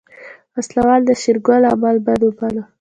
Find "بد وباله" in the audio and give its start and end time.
2.05-2.63